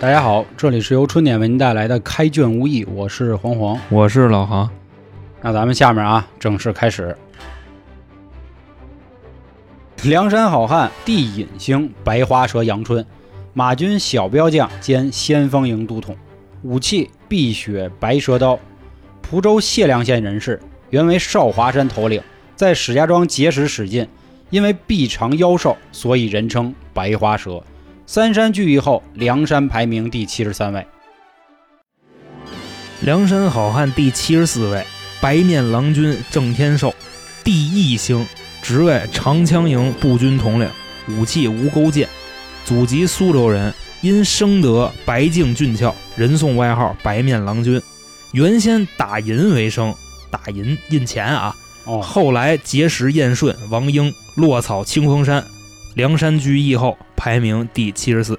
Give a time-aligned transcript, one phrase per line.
[0.00, 3.76] 大家好，这里是由春点为您带来的开卷无益，我是黄黄。
[3.88, 4.70] 我是老航。
[5.42, 7.18] 那咱们下面啊，正式开始。
[10.04, 13.04] 梁山好汉地隐星白花蛇杨春，
[13.52, 16.16] 马军小标将兼先锋营都统，
[16.62, 18.56] 武器碧血白蛇刀，
[19.20, 22.22] 蒲州解良县人士，原为少华山头领，
[22.54, 24.06] 在史家庄结识史进，
[24.50, 27.60] 因为臂长腰瘦，所以人称白花蛇。
[28.10, 30.86] 三山聚义后，梁山排名第七十三位。
[33.02, 34.82] 梁山好汉第七十四位，
[35.20, 36.94] 白面郎君郑天寿，
[37.44, 38.26] 地义星，
[38.62, 40.66] 职位长枪营步军统领，
[41.10, 42.08] 武器无钩剑，
[42.64, 47.78] 祖籍苏州人，因生得白净俊俏，人送外号白面郎君。
[48.32, 49.94] 原先打银为生，
[50.30, 51.54] 打银印钱啊。
[51.84, 55.44] 哦，后来结识燕顺、王英，落草清风山。
[55.98, 58.38] 梁山聚义后，排名第七十四。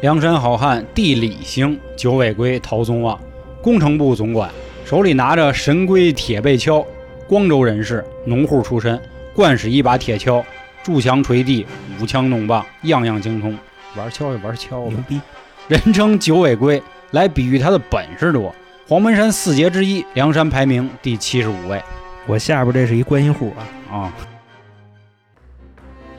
[0.00, 3.18] 梁山好汉地理星九尾龟陶宗旺，
[3.60, 4.48] 工程部总管，
[4.84, 6.86] 手里拿着神龟铁背锹。
[7.26, 8.96] 光州人士，农户出身，
[9.34, 10.40] 惯使一把铁锹，
[10.84, 11.66] 筑墙锤地，
[12.00, 13.58] 舞枪弄棒，样样精通。
[13.96, 15.20] 玩锹就玩锹，牛逼！
[15.66, 18.54] 人称九尾龟，来比喻他的本事多。
[18.86, 21.82] 黄门山四杰之一，梁山排名第七十五位。
[22.24, 23.52] 我下边这是一关系户
[23.90, 24.14] 啊啊！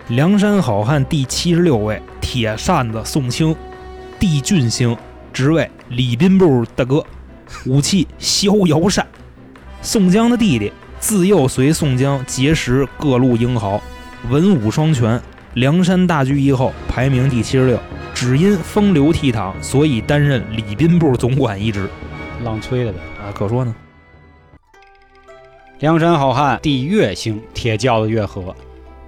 [0.10, 3.56] 梁山好汉第七十六位，铁扇子宋清，
[4.20, 4.96] 地俊星，
[5.34, 7.04] 职位礼宾部大哥，
[7.66, 9.04] 武器逍遥扇。
[9.82, 13.82] 宋江的弟弟，自幼随宋江结识各路英豪，
[14.30, 15.20] 文武双全。
[15.56, 17.80] 梁山大聚义后，排名第七十六，
[18.14, 21.90] 只因风流倜傥，所以担任礼宾部总管一职。
[22.44, 23.74] 浪吹的呗啊，可说呢。
[25.80, 28.56] 梁山好汉第月星，铁轿子月河，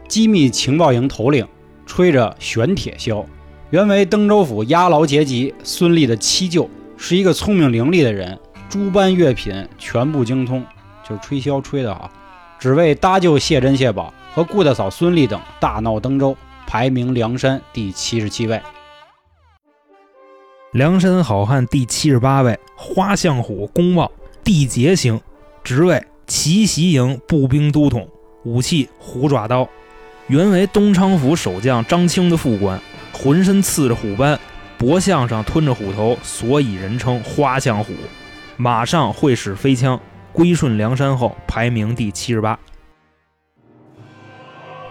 [0.08, 1.46] 机密情报营头领，
[1.86, 3.26] 吹着玄铁箫，
[3.70, 8.38] 原为登州府押牢节级孙立的七舅，是一个聪明伶俐的人，
[8.70, 10.66] 诸般乐品全部精通，
[11.08, 12.10] 就是吹箫吹得好，
[12.58, 16.36] 只为搭救谢珍、谢宝和顾大嫂孙俪等大闹登州，
[16.66, 18.62] 排名梁山第七十七位。
[20.74, 24.10] 梁山好汉第七十八位，花象虎公望，
[24.44, 25.20] 地节星，
[25.64, 28.08] 职位奇袭营步兵都统，
[28.44, 29.68] 武器虎爪刀，
[30.28, 32.78] 原为东昌府守将张清的副官，
[33.14, 34.38] 浑身刺着虎斑，
[34.78, 37.94] 脖项上吞着虎头，所以人称花象虎。
[38.58, 39.98] 马上会使飞枪，
[40.34, 42.60] 归顺梁山后，排名第七十八。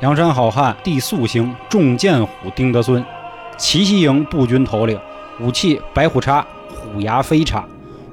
[0.00, 3.04] 梁山好汉地宿星重剑虎丁德孙，
[3.58, 4.98] 奇袭营步军头领，
[5.38, 7.62] 武器白虎叉、虎牙飞叉，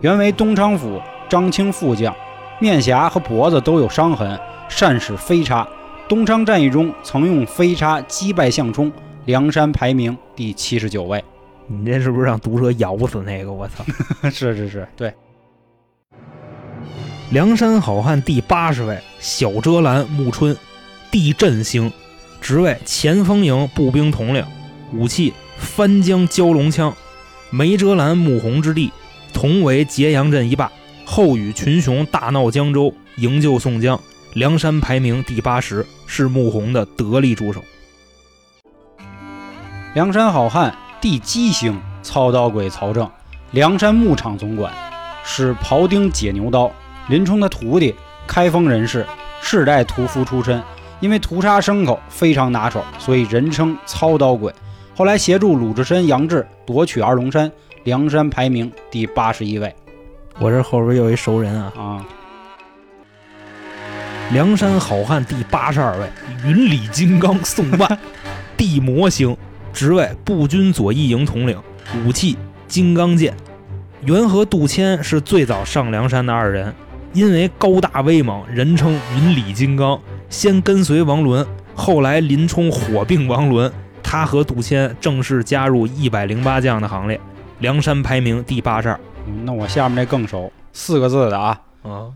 [0.02, 2.14] 原为东昌府张清副将，
[2.60, 5.66] 面颊和脖子都有伤痕，善使飞叉。
[6.08, 8.92] 东昌战役中曾用飞叉击败项冲，
[9.26, 11.24] 梁山排名第七十九位。
[11.66, 13.52] 你这是不是让毒蛇咬死那个？
[13.52, 13.86] 我操！
[14.30, 15.14] 是是是，对。
[17.32, 20.56] 梁山好汉第八十位，小遮拦暮春，
[21.10, 21.92] 地震星，
[22.42, 24.46] 职位前锋营步兵统领，
[24.92, 26.94] 武器翻江蛟龙枪。
[27.50, 28.92] 梅遮拦穆弘之弟，
[29.32, 30.70] 同为揭阳镇一霸，
[31.06, 34.00] 后与群雄大闹江州，营救宋江。
[34.34, 37.64] 梁山排名第八十，是穆弘的得力助手。
[39.94, 43.08] 梁山好汉第七星操刀鬼曹正，
[43.52, 44.74] 梁山牧场总管，
[45.24, 46.72] 使庖丁解牛刀。
[47.10, 47.94] 林冲的徒弟，
[48.26, 49.06] 开封人士，
[49.40, 50.60] 世代屠夫出身，
[51.00, 54.52] 因为屠杀牲口非常拿手，所以人称操刀鬼。
[54.96, 57.52] 后来协助鲁智深、杨志夺取二龙山，
[57.84, 59.76] 梁山排名第八十一位。
[60.40, 62.06] 我这后边有一熟人啊啊！
[64.34, 66.10] 梁山好汉第八十二位，
[66.44, 68.00] 云里金刚宋万，
[68.58, 69.38] 地魔星，
[69.72, 71.56] 职位步军左翼营统领，
[72.04, 72.36] 武器
[72.68, 73.32] 金刚剑。
[74.06, 76.74] 元和杜迁是最早上梁山的二人。
[77.14, 80.00] 因为高大威猛，人称云里金刚。
[80.32, 81.46] 先跟随王伦，
[81.76, 83.72] 后来林冲火并王伦，
[84.02, 87.22] 他和杜迁正式加入一百零八将的行列。
[87.60, 89.00] 梁山排名第八十二。
[89.44, 92.10] 那我下面这更熟，四个字的啊啊！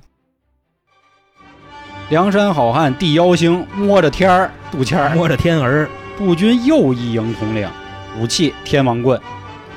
[2.10, 7.70] 梁山好汉地妖星摸着天儿，杜迁摸着天儿，步军右一营统领，
[8.18, 9.20] 武器天王棍。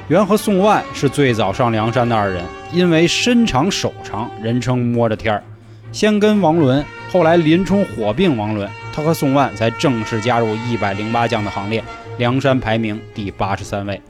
[0.06, 5.42] 元和宋万是最早上梁山的二人，因为身长手长，人称摸着天儿。
[5.90, 11.82] 先跟王伦，后来林冲火并王伦，他和宋万才正式加入一百零八将的行列。
[12.18, 14.00] 梁山排名第八十三位。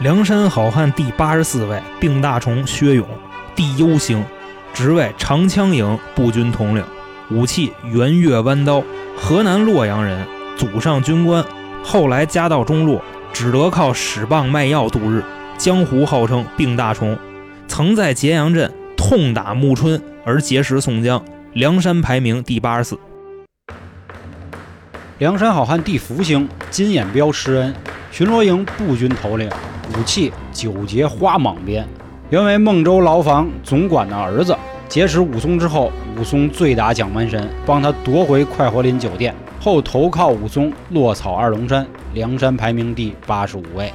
[0.00, 3.06] 梁山好汉第八十四位，病大虫薛勇，
[3.54, 4.22] 地幽星，
[4.72, 6.84] 职位长枪营步军统领，
[7.30, 8.82] 武器圆月弯刀，
[9.16, 10.26] 河南洛阳人，
[10.56, 11.44] 祖上军官。
[11.82, 15.24] 后来家道中落，只得靠使棒卖药度日。
[15.56, 17.18] 江湖号称病大虫，
[17.66, 21.20] 曾在揭阳镇痛打穆春而结识宋江。
[21.54, 22.98] 梁山排名第八十四。
[25.18, 27.74] 梁山好汉第福星金眼彪施恩，
[28.12, 29.50] 巡逻营步军头领，
[29.96, 31.84] 武器九节花蟒鞭，
[32.30, 34.54] 原为孟州牢房总管的儿子。
[34.86, 41.86] 结识武松之后，武松醉打蒋门神，帮他夺回快活林酒店，后投靠武松，落草二龙山。
[42.12, 43.92] 梁山排名第八十五位。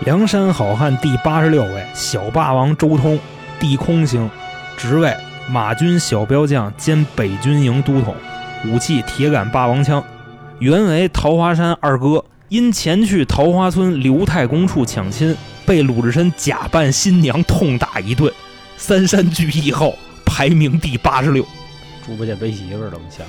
[0.00, 3.18] 梁山好汉第八十六位，小霸王周通，
[3.58, 4.30] 地空星，
[4.76, 5.14] 职位
[5.50, 8.14] 马军小标将兼北军营都统，
[8.66, 10.02] 武器铁杆霸王枪，
[10.58, 15.34] 原为桃花山二哥，因前去桃花村刘太公处抢亲，
[15.68, 18.32] 被鲁智深假扮新娘痛打一顿，
[18.78, 21.44] 三山聚义后排名第八十六。
[22.06, 23.26] 猪八戒背媳妇儿了，我想。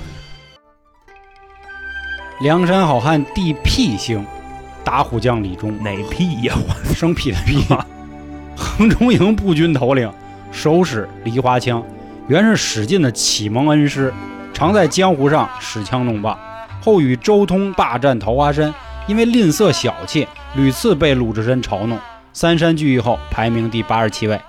[2.40, 4.26] 梁山好汉第 P 星。
[4.82, 6.54] 打虎将李忠哪屁呀？
[6.56, 7.84] 我 生僻的僻吗？
[8.56, 10.10] 衡中营步军头领，
[10.50, 11.84] 手使梨花枪，
[12.26, 14.10] 原是史进的启蒙恩师，
[14.54, 16.38] 常在江湖上使枪弄棒。
[16.80, 18.72] 后与周通霸占桃花山，
[19.06, 20.26] 因为吝啬小气，
[20.56, 21.98] 屡次被鲁智深嘲弄。
[22.32, 24.40] 三山聚义后，排名第八十七位。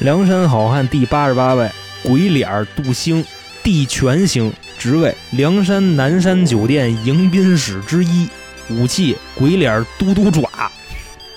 [0.00, 1.70] 梁山好汉第八十八位，
[2.02, 3.24] 鬼脸杜兴，
[3.62, 4.52] 地权星。
[4.78, 8.28] 职位：梁山南山酒店迎宾使之一，
[8.68, 10.42] 武器：鬼脸嘟嘟爪。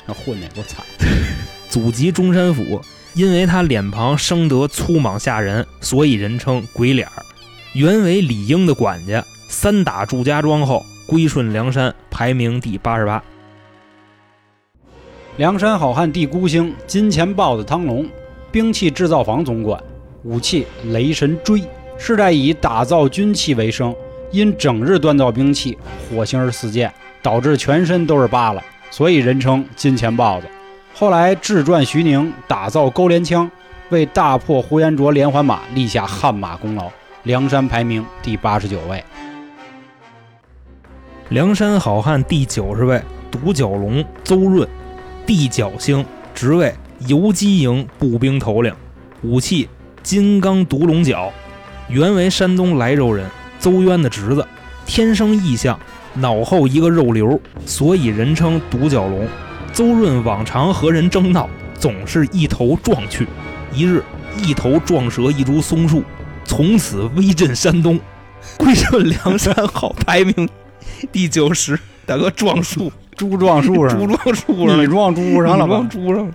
[0.05, 0.83] 那混的多惨！
[1.69, 2.81] 祖籍中山府，
[3.13, 7.23] 因为他脸庞生得粗莽吓人，所以人称鬼脸儿。
[7.73, 13.23] 原为李英的管家，三打祝家庄后归顺梁山，排名第八十八。
[15.37, 18.09] 梁山好汉地孤星，金钱豹子汤龙，
[18.51, 19.79] 兵器制造坊总管，
[20.23, 21.61] 武器雷神锥。
[21.95, 23.95] 世代以打造军器为生，
[24.31, 25.77] 因整日锻造兵器，
[26.09, 26.91] 火星儿四溅，
[27.21, 30.47] 导致全身都是疤了，所以人称金钱豹子。
[30.95, 33.49] 后来智传徐宁打造钩镰枪，
[33.89, 36.89] 为大破呼延灼连环马立下汗马功劳。
[37.23, 39.03] 梁山排名第八十九位。
[41.29, 42.99] 梁山好汉第九十位，
[43.29, 44.67] 独角龙邹润，
[45.27, 46.73] 地角星，职位
[47.05, 48.73] 游击营步兵头领，
[49.21, 49.67] 武器
[50.01, 51.31] 金刚独龙角。
[51.89, 53.29] 原为山东莱州人，
[53.59, 54.47] 邹渊的侄子，
[54.85, 55.77] 天生异相，
[56.13, 59.27] 脑后一个肉瘤，所以人称独角龙。
[59.73, 63.27] 邹润往常和人争闹，总是一头撞去。
[63.73, 64.01] 一日，
[64.41, 66.03] 一头撞折一株松树，
[66.45, 67.99] 从此威震山东，
[68.57, 70.47] 归顺梁山好排名
[71.11, 71.77] 第九十。
[72.05, 76.31] 大哥撞树，猪撞树上，猪撞树上，你撞猪上了撞猪上。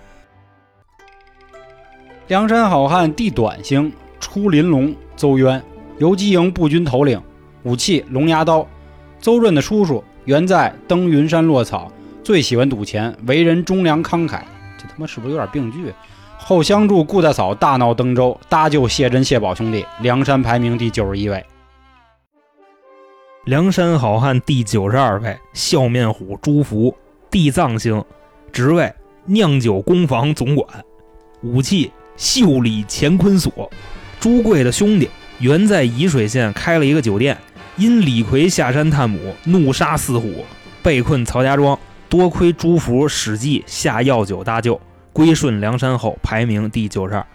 [2.27, 4.93] 梁山好汉地短星出林龙。
[5.15, 5.63] 邹渊，
[5.99, 7.23] 游击营步军头领，
[7.63, 8.67] 武器龙牙刀。
[9.21, 11.93] 邹润的叔叔原在登云山落草，
[12.25, 14.41] 最喜欢赌钱，为人忠良慷慨。
[14.77, 15.93] 这他妈是不是有点病句？
[16.39, 21.45] 后相助顾大嫂大闹登州，搭救谢珍、谢宝兄弟，梁山排名第九十一位。
[23.45, 26.97] 梁山好汉第九十二位，笑面虎朱福，
[27.29, 28.05] 地藏星，
[28.53, 28.93] 职位
[29.25, 30.65] 酿酒工坊总管，
[31.43, 33.69] 武器袖里乾坤锁。
[34.21, 37.37] 朱贵的兄弟原在沂水县开了一个酒店，
[37.77, 40.45] 因李逵下山探母，怒杀四虎，
[40.81, 41.77] 被困曹家庄。
[42.09, 44.81] 多亏朱福使计下药酒搭救，
[45.13, 47.27] 归顺梁山后排名第九十二。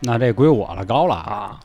[0.00, 1.58] 那这归我了，高了啊！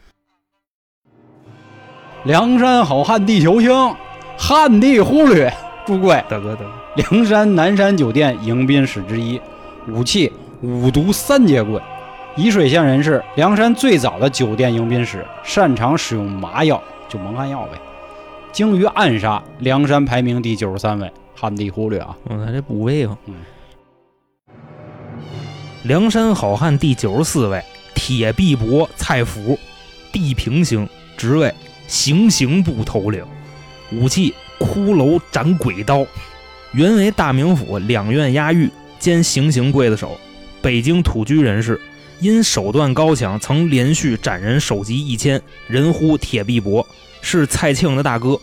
[2.25, 3.95] 梁山好汉地球星，
[4.37, 5.51] 汉地忽略
[5.85, 9.39] 朱贵，大哥，大哥，梁山南山酒店迎宾使之一，
[9.87, 11.81] 武器五毒三节棍。
[12.35, 17.79] 沂水县人士，梁山最早的酒店迎宾使，擅长使用麻药，就蒙汗药呗。
[18.51, 22.17] 精于暗杀，梁山排名第九十三位，汉地忽略啊。
[22.25, 23.17] 我看这补位啊。
[25.83, 27.63] 梁山好汉第九十四位，
[27.95, 29.57] 铁臂膊蔡福，
[30.11, 31.53] 地平星，职位
[31.89, 33.25] 行刑部头领，
[33.91, 36.05] 武器骷髅斩鬼刀，
[36.71, 38.69] 原为大名府两院押狱
[38.99, 40.17] 兼行刑刽子手，
[40.61, 41.81] 北京土居人士。
[42.21, 46.85] 因手段高强，曾连续斩人首级一千，人呼铁臂膊，
[47.21, 48.37] 是蔡庆的大哥。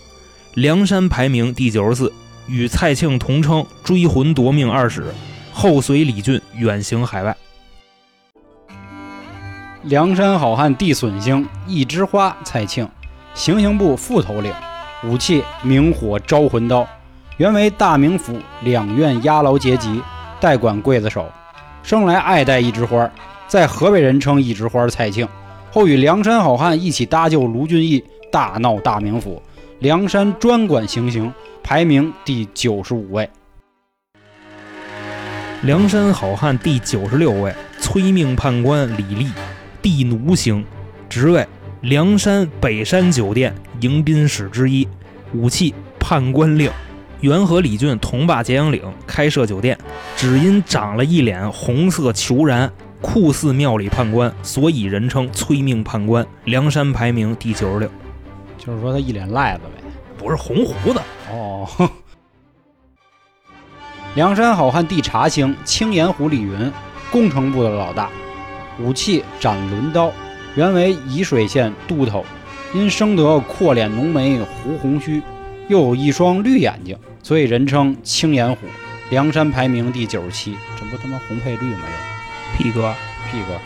[0.54, 2.10] 梁山排名第九十四，
[2.48, 5.04] 与蔡庆同称追魂夺命二使，
[5.52, 7.36] 后随李俊远行海外。
[9.82, 12.88] 梁山好汉地损星一枝花，蔡庆，
[13.36, 14.50] 行刑部副头领，
[15.04, 16.88] 武器明火招魂刀，
[17.36, 20.00] 原为大名府两院押牢结级，
[20.40, 21.30] 代管刽子手，
[21.82, 23.08] 生来爱戴一枝花。
[23.46, 25.28] 在河北人称一枝花蔡庆，
[25.70, 28.02] 后与梁山好汉一起搭救卢俊义，
[28.32, 29.40] 大闹大名府，
[29.80, 31.30] 梁山专管行刑，
[31.62, 33.28] 排名第九十五位。
[35.60, 39.30] 梁山好汉第九十六位，催命判官李立，
[39.82, 40.64] 地奴星，
[41.08, 41.46] 职位
[41.86, 44.88] 梁山北山酒店迎宾使之一，
[45.32, 46.68] 武器判官令。
[47.20, 49.78] 元和李俊同霸揭阳岭，开设酒店，
[50.16, 52.68] 只因长了一脸红色虬髯，
[53.00, 56.26] 酷似庙里判官，所以人称催命判官。
[56.42, 57.88] 梁山排名第九十六，
[58.58, 59.84] 就是说他一脸赖子呗。
[60.18, 61.00] 不是红胡子
[61.30, 61.88] 哦。
[64.16, 66.72] 梁山好汉第茶星青岩湖李云，
[67.12, 68.10] 工程部的老大，
[68.80, 70.12] 武器斩轮刀，
[70.56, 72.24] 原为沂水县都头，
[72.72, 75.22] 因生得阔脸浓眉胡红须，
[75.68, 78.66] 又有一双绿眼睛，所以人称青眼虎。
[79.10, 81.82] 梁山排名第九十七，这不他妈红配绿吗？
[82.56, 82.94] 又屁哥，
[83.30, 83.60] 屁哥。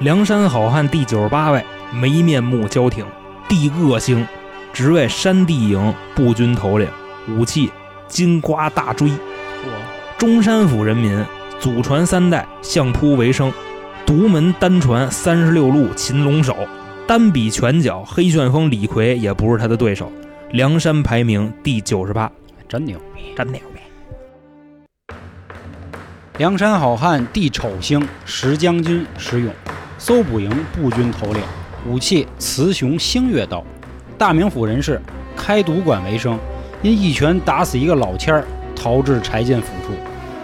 [0.00, 3.06] 梁山好汉第九十八位，眉面目交挺，
[3.48, 4.26] 地恶星，
[4.72, 6.88] 职位山地营步军头领，
[7.28, 7.70] 武器
[8.08, 9.08] 金瓜大锥。
[10.18, 11.24] 中山府人民
[11.60, 13.52] 祖传三代相扑为生，
[14.06, 16.54] 独门单传三十六路擒龙手，
[17.06, 20.12] 单比拳脚，黑旋风李逵也不是他的对手。
[20.50, 22.30] 梁山排名第九十八，
[22.68, 25.14] 真牛逼，真牛逼。
[26.36, 29.50] 梁山好汉地丑星石将军石勇。
[29.96, 31.42] 搜捕营步军头领，
[31.88, 33.64] 武器雌雄星月刀，
[34.18, 35.00] 大名府人士，
[35.34, 36.38] 开赌馆为生，
[36.82, 38.44] 因一拳打死一个老千儿，
[38.76, 39.94] 逃至柴进府处，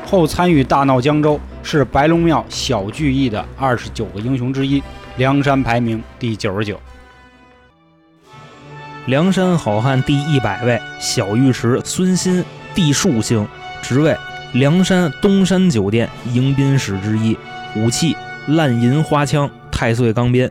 [0.07, 4.83] 后参与大闹江州，是白龙庙小聚义的二十九个英雄之一。
[5.17, 6.81] 梁山排名第九十九。
[9.07, 13.47] 梁山好汉第一百位，小尉迟孙新，地数星，
[13.83, 14.17] 职位
[14.53, 17.37] 梁山东山酒店迎宾使之一，
[17.77, 18.17] 武器。
[18.47, 20.51] 烂银花枪，太岁钢鞭，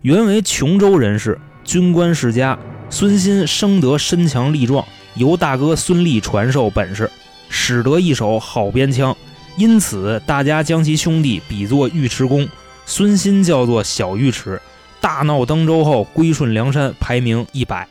[0.00, 2.58] 原为琼州人士，军官世家。
[2.88, 4.84] 孙新生得身强力壮，
[5.14, 7.08] 由大哥孙立传授本事，
[7.48, 9.14] 使得一手好鞭枪，
[9.56, 12.48] 因此大家将其兄弟比作尉迟恭，
[12.86, 14.60] 孙新叫做小尉迟。
[15.00, 17.86] 大闹登州后，归顺梁山，排名一百。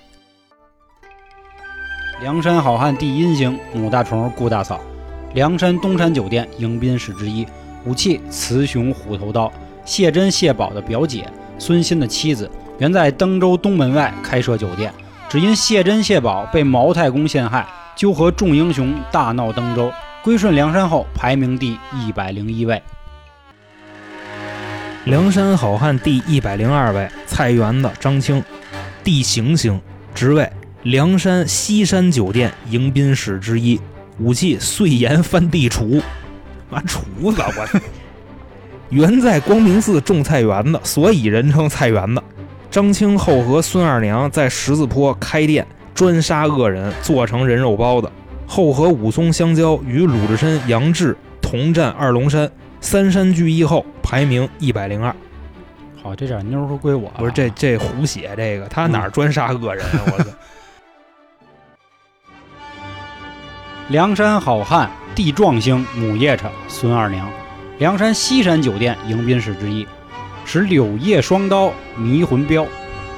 [2.22, 4.80] 梁山好汉第一星，母大虫顾大嫂，
[5.34, 7.46] 梁山东山酒店迎宾使之一。
[7.84, 9.52] 武器雌雄虎头刀，
[9.84, 11.28] 谢珍、谢宝的表姐，
[11.60, 14.94] 孙欣的妻子，原在登州东门外开设酒店，
[15.28, 19.92] 只因谢珍、谢宝被毛太公陷害，纠合众英雄大闹登州，
[20.24, 22.80] 归顺梁山后排名第一百零一位。
[25.06, 28.44] 梁山好汉第一百零二位，菜园子张青，
[29.04, 29.82] 地行星，
[30.14, 30.48] 职位
[30.84, 33.82] 梁山西山酒店迎宾使之一，
[34.20, 36.00] 武器碎岩翻地锄。
[36.70, 37.02] 妈厨
[37.32, 37.82] 子，我
[38.90, 42.22] 原在光明寺种菜园子，所以人称菜园子。
[42.70, 48.08] 张青后和孙二娘在十字坡开店，专杀恶人，做成人肉包子。
[48.52, 55.16] 后和武松相交，与鲁智深、杨志同战二龙山，三山聚义后排名一百零二。
[56.04, 57.10] 好，这点妞都归我。
[57.18, 60.02] 不是这这胡写这个，他哪专杀恶人啊？
[60.06, 60.30] 我操！
[63.88, 64.92] 梁山好汉。
[65.16, 67.30] 地壮星母夜叉孙二娘，
[67.80, 69.88] 梁山西山酒店迎宾使之一，
[70.46, 72.66] 使柳叶双刀迷魂镖。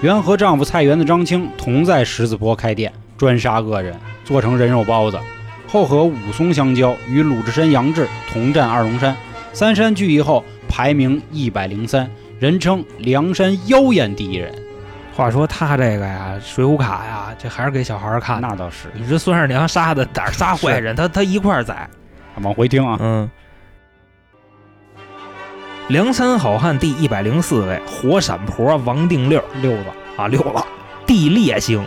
[0.02, 2.92] 原和丈夫菜园子张青同在十字坡开店，
[3.24, 5.18] 专杀恶人，做成人肉包子。
[5.66, 9.16] 后和武松相交，与鲁智深、杨志同战二龙山，
[9.54, 14.54] 三山聚义后排名一百零三，人称梁山妖艳第一人。
[15.16, 18.42] 话说他这个呀，水浒卡呀，这还是给小孩看。
[18.42, 20.94] 那倒是，你这孙二娘杀的哪仨坏人？
[20.94, 21.90] 他他一块儿宰。
[22.42, 23.32] 往回听啊，嗯。
[25.88, 29.86] 梁山好汉第一百零四位，火闪婆王定六六子
[30.18, 30.62] 啊，六子
[31.08, 31.82] 地烈星，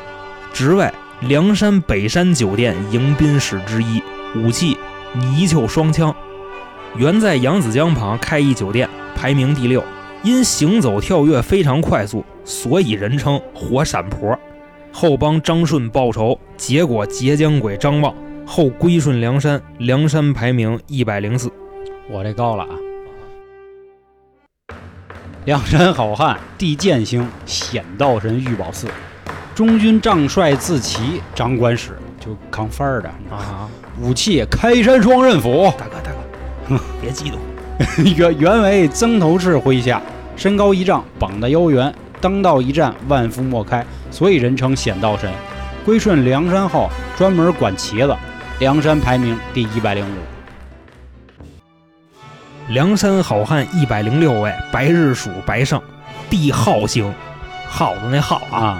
[0.54, 0.90] 职位
[1.22, 4.02] 梁山北山酒店迎宾使之一，
[4.36, 4.76] 武器
[5.14, 6.14] 泥鳅双枪，
[6.94, 9.82] 原在扬子江旁开一酒店，排名第六。
[10.22, 14.38] 因行走跳跃非常快速，所以人称火闪婆。
[14.92, 21.50] 后帮张顺报仇，结果截江鬼张望，后归顺梁山，梁山排名一百零四。
[22.10, 22.76] 我这高了啊！
[25.46, 28.86] 梁山好汉地剑星险道神玉宝寺，
[29.56, 33.66] 中军帐帅自齐掌管使，就扛分儿的啊。
[34.02, 35.72] 武器开山双刃斧。
[35.78, 37.38] 大哥大哥，别激动。
[38.18, 40.02] 原原为曾头市麾下。
[40.36, 45.32] 身高一丈，膀大腰圆，当道一战，万夫莫开，所以人称显道神。
[45.86, 48.14] 归顺梁山后，专门管旗子。
[48.58, 50.18] 梁山排名第一百零五。
[52.68, 55.80] 梁山好汉一百零六位，白日鼠白胜，
[56.28, 57.10] 地号星，
[57.66, 58.78] 耗子那耗啊。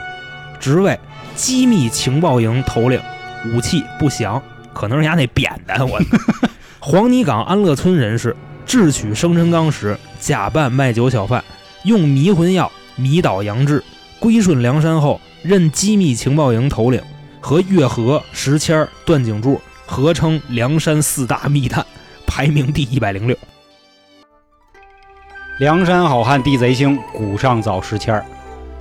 [0.67, 0.99] 职位
[1.37, 3.01] 机密情报营头领，
[3.45, 4.43] 武器不详，
[4.75, 5.89] 可能是人家那扁担。
[5.89, 6.01] 我
[6.83, 8.35] 黄泥岗安乐村人士
[8.67, 11.45] 智取生辰纲时，假扮卖酒小贩，
[11.85, 13.81] 用迷魂药迷倒杨志，
[14.19, 17.01] 归顺梁山后，任机密情报营头领，
[17.41, 21.87] 和月河、石谦、段景柱合称梁山四大密探，
[22.27, 23.39] 排名第一百零六。
[25.61, 28.27] 梁山好汉地贼星，古上早石签儿，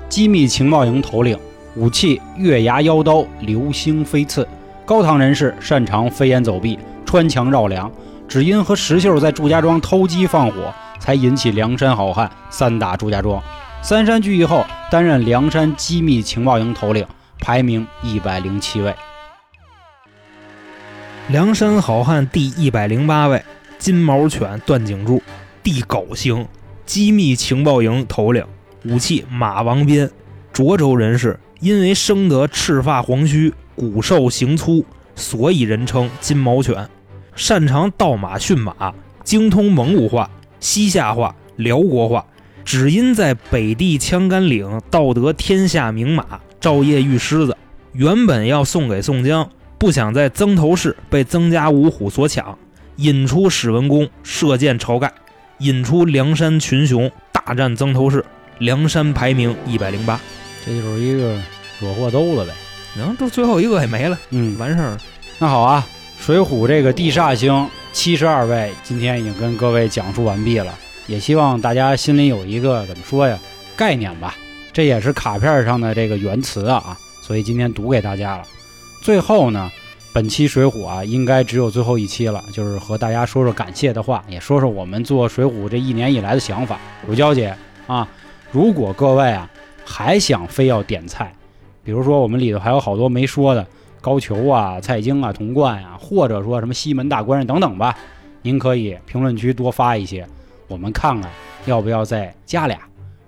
[0.09, 1.37] 机密情报营头领，
[1.75, 4.47] 武器月牙腰刀，流星飞刺。
[4.85, 7.91] 高唐人士擅长飞檐走壁，穿墙绕梁，
[8.27, 13.41] 只因和石秀在祝家庄偷鸡放火，才引起梁山好汉三打祝家庄。
[13.81, 17.05] 三山聚义后，担任梁山机密情报营头领，
[17.39, 18.95] 排名一百零七位。
[21.27, 23.43] 梁山好汉第一百零八位，
[23.77, 25.21] 金毛犬段景柱，
[25.61, 26.47] 地狗星，
[26.85, 28.45] 机密情报营头领，
[28.85, 30.09] 武器马王鞭，
[30.53, 36.87] 涿州人士，因为生得赤发黄须，骨瘦形粗，所以人称金毛犬。
[37.35, 38.93] 擅长盗马驯马，
[39.23, 40.29] 精通蒙古话、
[40.59, 42.23] 西夏话、辽国话。
[42.63, 47.57] 只因在北地枪杆岭盗得天下名马赵夜玉狮子，
[47.93, 49.49] 原本要送给宋江。
[49.79, 52.55] 不想在曾头市被曾家五虎所抢，
[52.97, 55.11] 引出史文恭射箭晁盖，
[55.57, 58.23] 引出梁山群雄大战曾头市，
[58.59, 60.19] 梁山排名一百零八，
[60.63, 61.39] 这就是一个
[61.79, 62.53] 惹祸兜了呗。
[62.97, 64.97] 然后都最后一个也没了，嗯，完事儿。
[65.37, 65.85] 那好啊，
[66.17, 70.73] 水浒这个地煞星七十二位，今天已经跟各位讲述完毕了，
[71.07, 73.37] 也希望大家心里有一个怎么说呀
[73.75, 74.35] 概念吧。
[74.71, 78.43] 这也是卡片上的这个原词啊，所以今天读给大家了。
[79.01, 79.69] 最后呢，
[80.13, 86.79] 本期水浒啊，应该只有最后一期了，就是和大家说说感谢的话，也说说我们做水浒这一年以来的想法。
[87.05, 87.53] 乳娇姐
[87.87, 88.07] 啊，
[88.51, 89.49] 如果各位啊
[89.83, 91.33] 还想非要点菜，
[91.85, 93.65] 比如说我们里头还有好多没说的
[94.01, 97.95] 高俅啊、蔡京啊、童贯呀，或者说什么西门大官人等等吧，
[98.41, 100.27] 您可以评论区多发一些，
[100.67, 101.31] 我们看看
[101.65, 102.77] 要不要再加俩，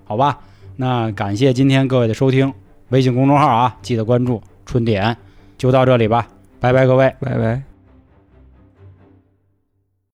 [0.04, 0.38] 好吧？
[0.76, 2.52] 那感谢今天各位的收听，
[2.90, 5.16] 微信公众号啊记得关注春点。
[5.56, 6.28] 就到这里吧，
[6.60, 7.67] 拜拜，各位，拜拜。